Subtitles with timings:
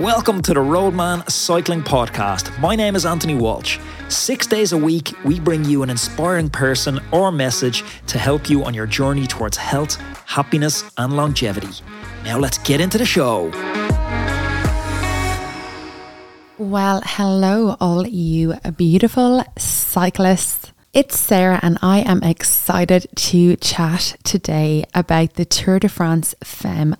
[0.00, 2.58] Welcome to the Roadman Cycling Podcast.
[2.58, 3.78] My name is Anthony Walsh.
[4.08, 8.64] Six days a week, we bring you an inspiring person or message to help you
[8.64, 11.84] on your journey towards health, happiness, and longevity.
[12.24, 13.50] Now, let's get into the show.
[16.56, 20.72] Well, hello, all you beautiful cyclists.
[20.92, 26.96] It's Sarah, and I am excited to chat today about the Tour de France Femme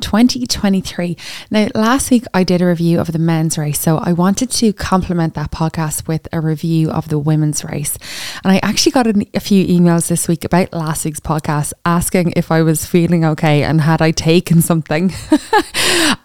[0.00, 1.18] 2023.
[1.50, 4.72] Now, last week I did a review of the men's race, so I wanted to
[4.72, 7.98] complement that podcast with a review of the women's race.
[8.42, 12.50] And I actually got a few emails this week about last week's podcast asking if
[12.50, 15.12] I was feeling okay and had I taken something.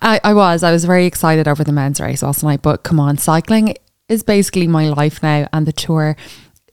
[0.01, 0.63] I, I was.
[0.63, 3.75] I was very excited over the men's race last night, but come on, cycling
[4.07, 6.15] is basically my life now, and the tour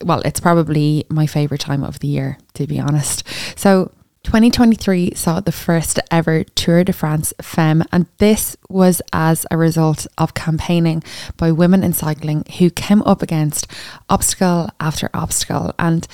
[0.04, 3.24] well, it's probably my favorite time of the year, to be honest.
[3.58, 3.92] So,
[4.24, 10.06] 2023 saw the first ever Tour de France Femme, and this was as a result
[10.18, 11.02] of campaigning
[11.38, 13.66] by women in cycling who came up against
[14.10, 15.74] obstacle after obstacle.
[15.78, 16.06] And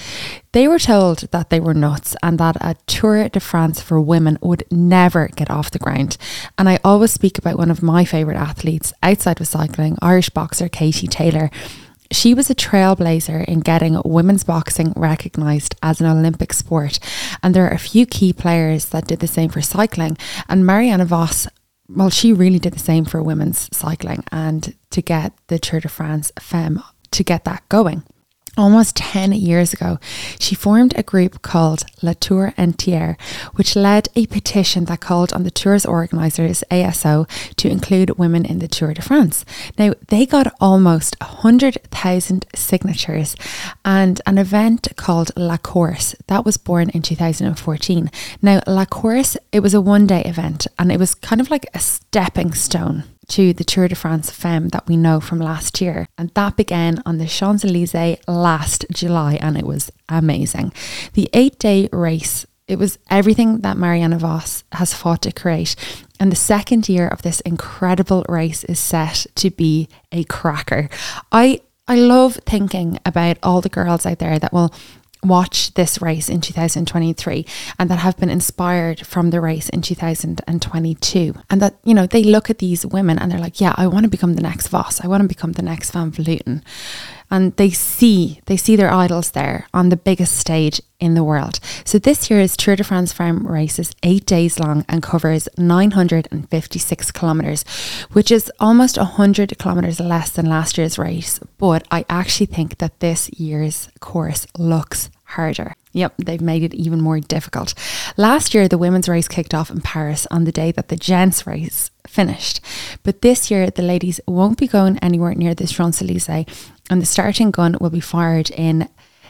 [0.52, 4.38] they were told that they were nuts and that a Tour de France for women
[4.40, 6.16] would never get off the ground.
[6.56, 10.68] And I always speak about one of my favourite athletes outside of cycling, Irish boxer
[10.68, 11.50] Katie Taylor
[12.10, 16.98] she was a trailblazer in getting women's boxing recognised as an Olympic sport,
[17.42, 20.16] and there are a few key players that did the same for cycling.
[20.48, 21.48] And Marianne Vos,
[21.88, 25.88] well, she really did the same for women's cycling and to get the Tour de
[25.88, 28.02] France Femme to get that going.
[28.56, 29.98] Almost 10 years ago,
[30.38, 33.20] she formed a group called La Tour Entière,
[33.54, 38.60] which led a petition that called on the tour's organisers, ASO, to include women in
[38.60, 39.44] the Tour de France.
[39.76, 43.34] Now, they got almost 100,000 signatures
[43.84, 48.10] and an event called La Course that was born in 2014.
[48.40, 51.66] Now, La Course, it was a one day event and it was kind of like
[51.74, 56.06] a stepping stone to the Tour de France Femme that we know from last year.
[56.18, 60.72] And that began on the Champs Elysees last July, and it was amazing.
[61.14, 62.46] The eight day race.
[62.66, 65.76] It was everything that Marianne Vos has fought to create.
[66.18, 70.88] And the second year of this incredible race is set to be a cracker.
[71.30, 74.72] I I love thinking about all the girls out there that will
[75.24, 77.46] watch this race in 2023
[77.78, 82.22] and that have been inspired from the race in 2022 and that you know they
[82.22, 85.00] look at these women and they're like yeah I want to become the next Vos.
[85.00, 86.62] I want to become the next Van Vleuten.
[87.30, 91.58] And they see they see their idols there on the biggest stage in the world.
[91.84, 97.10] So this year's Tour de France Femme race is 8 days long and covers 956
[97.10, 97.64] kilometers,
[98.12, 103.00] which is almost 100 kilometers less than last year's race, but I actually think that
[103.00, 105.74] this year's course looks harder.
[105.92, 107.74] Yep, they've made it even more difficult.
[108.16, 111.46] Last year, the women's race kicked off in Paris on the day that the gents'
[111.46, 112.60] race finished.
[113.02, 116.56] But this year, the ladies won't be going anywhere near the Champs Elysees,
[116.90, 118.88] and the starting gun will be fired in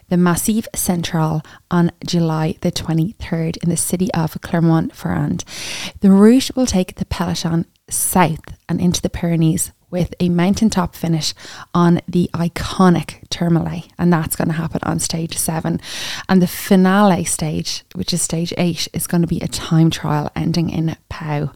[0.08, 5.44] the Massif Central on July the 23rd in the city of Clermont-Ferrand.
[6.00, 11.32] The route will take the peloton south and into the Pyrenees with a mountaintop finish
[11.72, 15.80] on the iconic Tourmalet, and that's going to happen on stage seven.
[16.28, 20.32] And the finale stage, which is stage eight, is going to be a time trial
[20.34, 21.52] ending in Pau.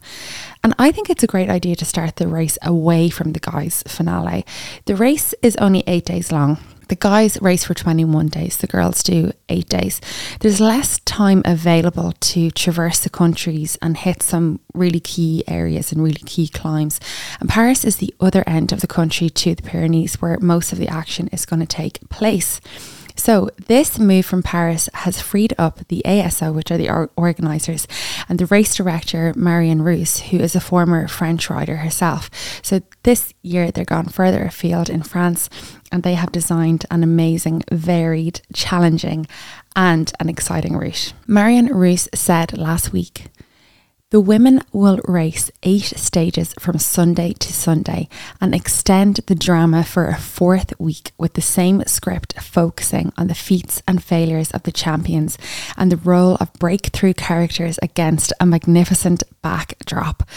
[0.63, 3.83] And I think it's a great idea to start the race away from the guys'
[3.85, 4.45] finale.
[4.85, 6.59] The race is only eight days long.
[6.89, 10.01] The guys race for 21 days, the girls do eight days.
[10.39, 16.03] There's less time available to traverse the countries and hit some really key areas and
[16.03, 16.99] really key climbs.
[17.39, 20.79] And Paris is the other end of the country to the Pyrenees, where most of
[20.79, 22.59] the action is going to take place.
[23.19, 27.85] So, this move from Paris has freed up the ASO, which are the or- organisers,
[28.29, 32.29] and the race director, Marion Rousse, who is a former French rider herself.
[32.63, 35.49] So, this year they're gone further afield in France
[35.91, 39.27] and they have designed an amazing, varied, challenging,
[39.75, 41.13] and an exciting route.
[41.27, 43.25] Marion Rousse said last week
[44.11, 48.09] the women will race eight stages from Sunday to Sunday
[48.41, 53.35] and extend the drama for a fourth week with the same script focusing on the
[53.35, 55.37] feats and failures of the champions
[55.77, 60.27] and the role of breakthrough characters against a magnificent backdrop.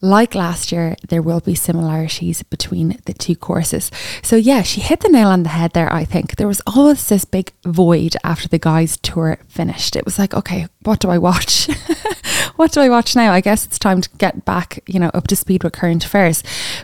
[0.00, 3.90] Like last year, there will be similarities between the two courses.
[4.22, 6.36] So, yeah, she hit the nail on the head there, I think.
[6.36, 9.96] There was always this big void after the guys' tour finished.
[9.96, 11.66] It was like, okay, what do I watch?
[12.56, 13.30] what do I watch now?
[13.30, 16.42] I guess it's time to get back, you know, up to speed with current affairs.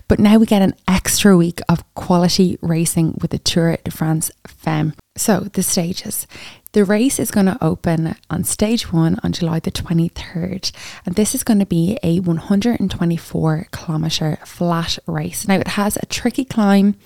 [0.09, 4.31] But now we get an extra week of quality racing with the Tour de France
[4.47, 4.93] Femme.
[5.17, 6.27] So the stages.
[6.75, 10.73] The race is going to open on stage one on July the 23rd,
[11.07, 15.47] and this is going to be a 124 kilometre flat race.
[15.47, 16.97] Now, it has a tricky climb,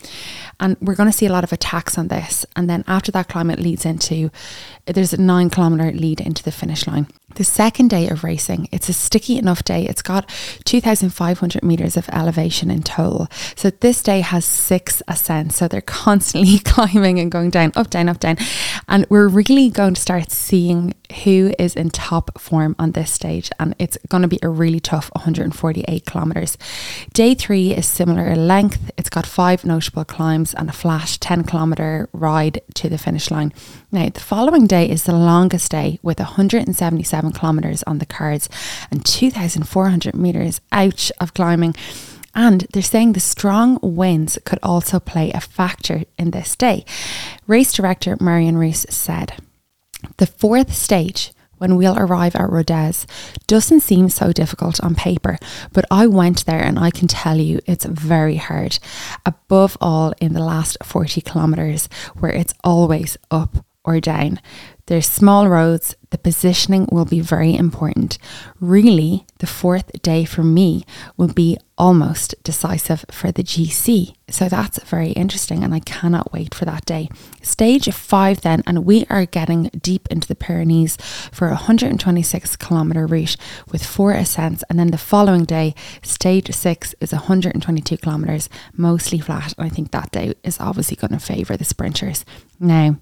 [0.59, 2.47] and we're going to see a lot of attacks on this.
[2.57, 4.31] And then after that climb, it leads into
[4.87, 7.07] there's a nine kilometre lead into the finish line.
[7.35, 9.85] The second day of racing, it's a sticky enough day.
[9.85, 10.29] It's got
[10.65, 13.29] 2,500 meters of elevation in total.
[13.55, 15.57] So this day has six ascents.
[15.57, 18.39] So they're constantly climbing and going down, up, down, up, down.
[18.89, 20.95] And we're really going to start seeing
[21.25, 23.51] who is in top form on this stage.
[23.59, 26.57] And it's going to be a really tough 148 kilometers.
[27.13, 28.93] Day three is similar in length.
[28.97, 33.53] It's got five notable climbs and a flash 10 kilometer ride to the finish line.
[33.91, 38.49] Now, the following day is the longest day with 177 kilometres on the cards
[38.93, 41.75] and 2,400 metres out of climbing.
[42.35, 46.85] And they're saying the strong winds could also play a factor in this day.
[47.49, 49.33] Race director Marion Rousse said,
[50.19, 53.07] The fourth stage, when we'll arrive at Rodez
[53.47, 55.39] doesn't seem so difficult on paper,
[55.73, 58.79] but I went there and I can tell you it's very hard.
[59.27, 64.39] Above all, in the last 40 kilometres, where it's always up or down.
[64.87, 68.17] There's small roads, the positioning will be very important.
[68.59, 70.85] Really, the fourth day for me
[71.19, 74.15] will be almost decisive for the GC.
[74.31, 77.11] So that's very interesting, and I cannot wait for that day.
[77.43, 80.97] Stage five, then, and we are getting deep into the Pyrenees
[81.33, 83.37] for a 126 kilometre route
[83.71, 89.53] with four ascents, and then the following day, stage six is 122 kilometres, mostly flat.
[89.59, 92.25] And I think that day is obviously going to favour the sprinters.
[92.59, 92.97] Now,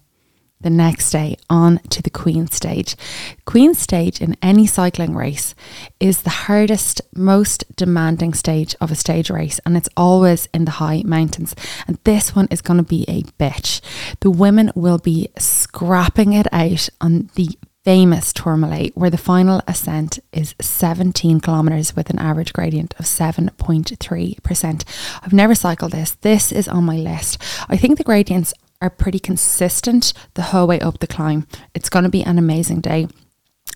[0.60, 2.96] the next day on to the Queen stage.
[3.44, 5.54] Queen stage in any cycling race
[6.00, 10.72] is the hardest, most demanding stage of a stage race, and it's always in the
[10.72, 11.54] high mountains.
[11.86, 13.80] And this one is going to be a bitch.
[14.20, 17.50] The women will be scrapping it out on the
[17.86, 24.84] famous Tourmalet, where the final ascent is 17 kilometres with an average gradient of 7.3%.
[25.22, 26.16] I've never cycled this.
[26.22, 27.40] This is on my list.
[27.68, 28.52] I think the gradients
[28.86, 31.46] are pretty consistent the whole way up the climb.
[31.74, 33.08] It's going to be an amazing day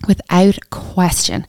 [0.06, 1.46] without question.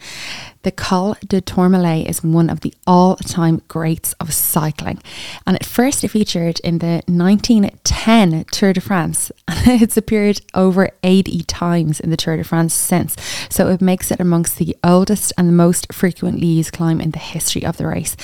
[0.64, 5.02] The Col du Tourmalet is one of the all time greats of cycling.
[5.48, 9.32] And it first featured in the 1910 Tour de France.
[9.64, 13.16] It's appeared over 80 times in the Tour de France since.
[13.50, 17.20] So it makes it amongst the oldest and the most frequently used climb in the
[17.20, 18.16] history of the race.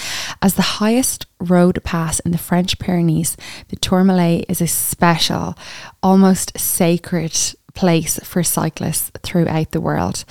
[0.42, 3.36] As the highest road pass in the French Pyrenees,
[3.70, 5.56] the Tourmalet is a special,
[6.04, 7.36] almost sacred
[7.78, 10.26] place for cyclists throughout the world.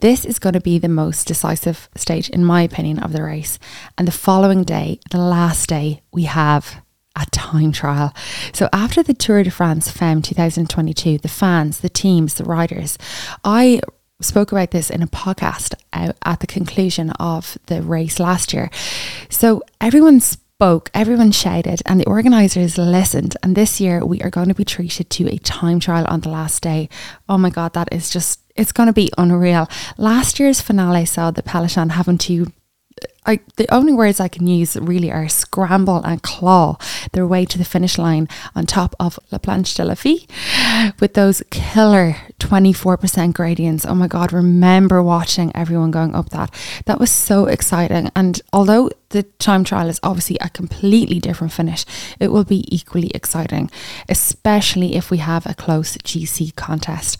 [0.00, 3.58] This is going to be the most decisive stage, in my opinion, of the race.
[3.98, 6.80] And the following day, the last day, we have
[7.16, 8.14] a time trial.
[8.52, 12.98] So after the Tour de France Femme 2022, the fans, the teams, the riders,
[13.42, 13.80] I
[14.20, 18.70] spoke about this in a podcast uh, at the conclusion of the race last year.
[19.28, 23.36] So everyone's spoke, everyone shouted, and the organisers listened.
[23.42, 26.28] And this year, we are going to be treated to a time trial on the
[26.28, 26.88] last day.
[27.28, 29.68] Oh my God, that is just, it's going to be unreal.
[29.98, 32.52] Last year's finale saw the Peloton having to
[33.24, 36.76] I, the only words I can use really are scramble and claw
[37.12, 40.26] their way to the finish line on top of La Planche de la Vie
[40.98, 43.86] with those killer 24% gradients.
[43.86, 46.52] Oh my God, remember watching everyone going up that.
[46.86, 48.10] That was so exciting.
[48.16, 51.84] And although the time trial is obviously a completely different finish,
[52.18, 53.70] it will be equally exciting,
[54.08, 57.18] especially if we have a close GC contest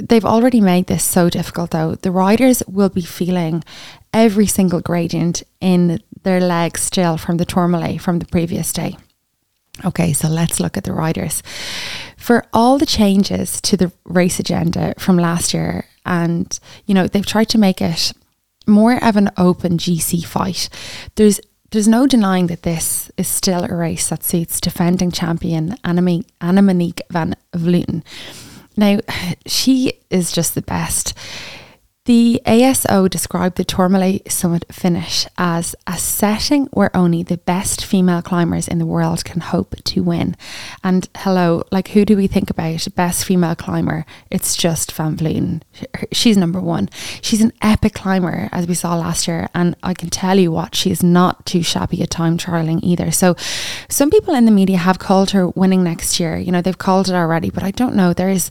[0.00, 1.94] they've already made this so difficult though.
[1.94, 3.64] The riders will be feeling
[4.12, 8.96] every single gradient in their legs still from the Tourmalet from the previous day.
[9.84, 11.42] Okay, so let's look at the riders.
[12.16, 17.24] For all the changes to the race agenda from last year, and you know, they've
[17.24, 18.12] tried to make it
[18.66, 20.68] more of an open GC fight.
[21.14, 21.40] There's
[21.70, 26.00] there's no denying that this is still a race that suits defending champion Anna
[26.40, 28.02] Annemiek van Vleuten.
[28.78, 29.00] Now,
[29.46, 31.12] she is just the best.
[32.08, 38.22] The ASO described the Tourmalet Summit finish as a setting where only the best female
[38.22, 40.34] climbers in the world can hope to win.
[40.82, 42.88] And hello, like who do we think about?
[42.96, 44.06] Best female climber?
[44.30, 45.60] It's just Van Vleuten.
[46.10, 46.88] She's number one.
[47.20, 49.50] She's an epic climber, as we saw last year.
[49.54, 53.10] And I can tell you what, she's not too shabby at time trialing either.
[53.10, 53.36] So
[53.90, 56.38] some people in the media have called her winning next year.
[56.38, 58.14] You know, they've called it already, but I don't know.
[58.14, 58.48] There is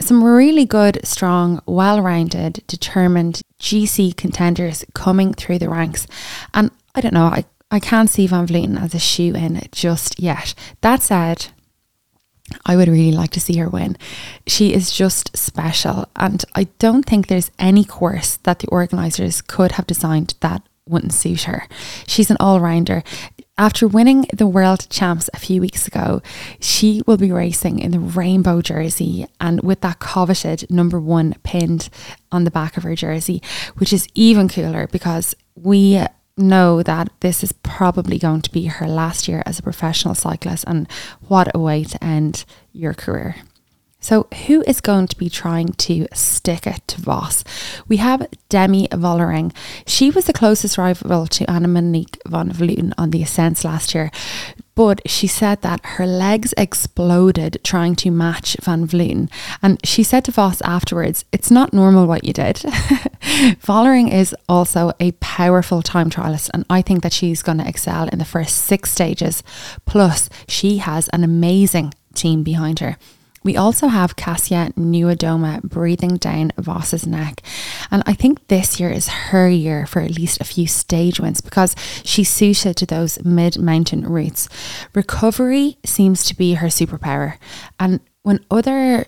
[0.00, 6.06] some really good, strong, well rounded, determined GC contenders coming through the ranks.
[6.54, 10.20] And I don't know, I, I can't see Van Vleuten as a shoe in just
[10.20, 10.54] yet.
[10.80, 11.48] That said,
[12.64, 13.96] I would really like to see her win.
[14.46, 19.72] She is just special, and I don't think there's any course that the organisers could
[19.72, 21.68] have designed that wouldn't suit her.
[22.06, 23.02] She's an all rounder.
[23.58, 26.22] After winning the world champs a few weeks ago,
[26.60, 31.88] she will be racing in the rainbow jersey and with that coveted number one pinned
[32.30, 33.42] on the back of her jersey,
[33.78, 36.00] which is even cooler because we
[36.36, 40.62] know that this is probably going to be her last year as a professional cyclist
[40.68, 40.88] and
[41.26, 43.34] what a way to end your career.
[44.00, 47.42] So, who is going to be trying to stick it to Vos?
[47.88, 49.52] We have Demi Vollering.
[49.86, 54.12] She was the closest rival to Annemiek van Vleuten on the ascents last year,
[54.76, 59.28] but she said that her legs exploded trying to match Van Vleuten.
[59.60, 62.56] And she said to Vos afterwards, It's not normal what you did.
[63.66, 68.08] Vollering is also a powerful time trialist, and I think that she's going to excel
[68.08, 69.42] in the first six stages.
[69.86, 72.96] Plus, she has an amazing team behind her.
[73.48, 77.40] We also have Kasia Niewiadoma breathing down Vos's neck.
[77.90, 81.40] And I think this year is her year for at least a few stage wins
[81.40, 81.74] because
[82.04, 84.50] she's suited to those mid mountain routes.
[84.94, 87.38] Recovery seems to be her superpower.
[87.80, 89.06] And when other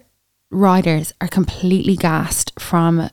[0.51, 3.11] riders are completely gassed from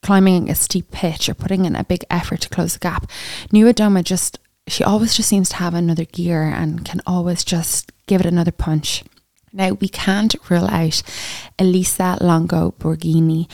[0.00, 3.10] climbing a steep pitch or putting in a big effort to close the gap,
[3.52, 4.38] Niewiadoma just
[4.68, 8.52] she always just seems to have another gear and can always just give it another
[8.52, 9.02] punch.
[9.52, 11.02] Now, we can't rule out
[11.58, 13.50] Elisa Longo Borghini.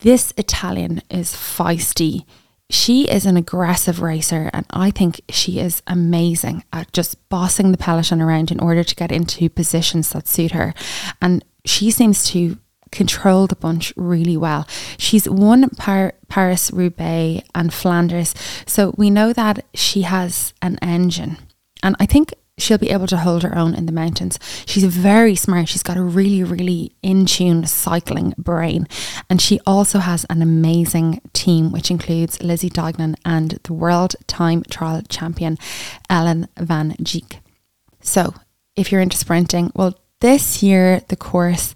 [0.00, 2.24] This Italian is feisty.
[2.70, 7.78] She is an aggressive racer, and I think she is amazing at just bossing the
[7.78, 10.74] peloton around in order to get into positions that suit her.
[11.22, 12.58] And she seems to
[12.92, 14.66] control the bunch really well.
[14.98, 18.34] She's won Par- Paris Roubaix and Flanders,
[18.66, 21.38] so we know that she has an engine.
[21.82, 24.38] And I think she'll be able to hold her own in the mountains.
[24.66, 25.68] She's very smart.
[25.68, 28.86] She's got a really, really in tune cycling brain.
[29.30, 34.62] And she also has an amazing team, which includes Lizzie Deignan and the world time
[34.70, 35.58] trial champion,
[36.10, 37.40] Ellen Van Dijk.
[38.00, 38.34] So,
[38.76, 41.74] if you're into sprinting, well, this year the course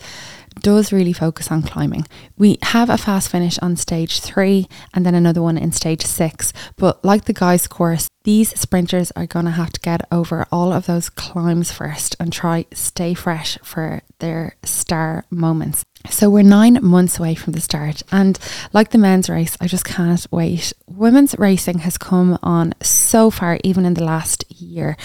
[0.61, 2.07] does really focus on climbing.
[2.37, 6.53] We have a fast finish on stage three and then another one in stage six.
[6.77, 10.73] But like the guys' course, these sprinters are going to have to get over all
[10.73, 15.85] of those climbs first and try stay fresh for their star moments.
[16.11, 18.37] So we're nine months away from the start, and
[18.73, 20.73] like the men's race, I just can't wait.
[20.87, 24.97] Women's racing has come on so far, even in the last year.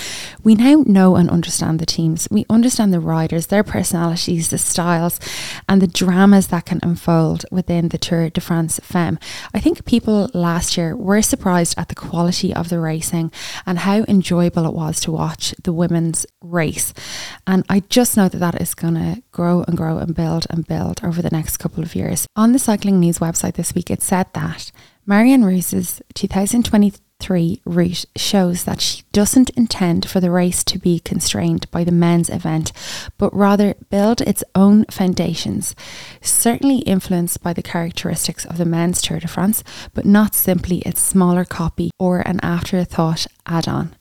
[0.44, 2.28] We now know and understand the teams.
[2.32, 5.20] We understand the riders, their personalities, the styles,
[5.70, 9.20] and the dramas that can unfold within the Tour de France Femme.
[9.54, 13.32] I think people last year were surprised at the quality of the racing
[13.66, 16.94] and how enjoyable it was to watch the women's race.
[17.46, 20.68] And I just know that that is going to grow and grow and build and
[20.68, 22.28] build over the next couple of years.
[22.36, 24.72] On the Cycling News website this week, it said that
[25.06, 31.70] Marianne Rousse's 2023 route shows that she doesn't intend for the race to be constrained
[31.72, 32.72] by the men's event,
[33.18, 35.76] but rather build its own foundations,
[36.22, 41.02] certainly influenced by the characteristics of the men's Tour de France, but not simply its
[41.02, 43.96] smaller copy or an afterthought add on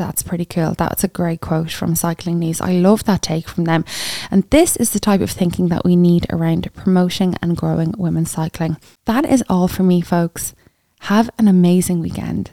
[0.00, 0.72] that's pretty cool.
[0.72, 2.60] That's a great quote from Cycling News.
[2.60, 3.84] I love that take from them.
[4.30, 8.30] And this is the type of thinking that we need around promoting and growing women's
[8.30, 8.78] cycling.
[9.04, 10.54] That is all for me, folks.
[11.00, 12.52] Have an amazing weekend.